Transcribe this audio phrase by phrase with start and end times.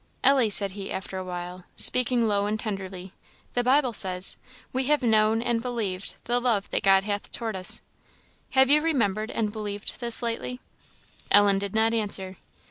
[0.23, 3.13] "Ellie," said he after a while, speaking low and tenderly,
[3.53, 4.35] "the Bible says,
[4.73, 7.81] 'We have known and believed the love that God hath towards us;'
[8.53, 10.59] have you remembered and believed this lately?"
[11.29, 12.37] Ellen did not answer.